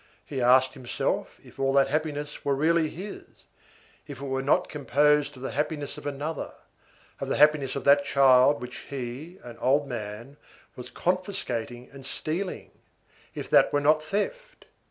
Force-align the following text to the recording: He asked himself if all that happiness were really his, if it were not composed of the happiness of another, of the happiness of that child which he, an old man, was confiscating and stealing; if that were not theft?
He 0.25 0.41
asked 0.41 0.73
himself 0.73 1.39
if 1.43 1.59
all 1.59 1.73
that 1.73 1.89
happiness 1.89 2.43
were 2.43 2.55
really 2.55 2.89
his, 2.89 3.23
if 4.07 4.19
it 4.19 4.25
were 4.25 4.41
not 4.41 4.67
composed 4.67 5.35
of 5.35 5.43
the 5.43 5.51
happiness 5.51 5.95
of 5.95 6.07
another, 6.07 6.55
of 7.19 7.29
the 7.29 7.37
happiness 7.37 7.75
of 7.75 7.83
that 7.83 8.03
child 8.03 8.63
which 8.63 8.77
he, 8.89 9.37
an 9.43 9.59
old 9.59 9.87
man, 9.87 10.37
was 10.75 10.89
confiscating 10.89 11.87
and 11.91 12.03
stealing; 12.03 12.71
if 13.35 13.47
that 13.51 13.71
were 13.71 13.79
not 13.79 14.01
theft? 14.01 14.65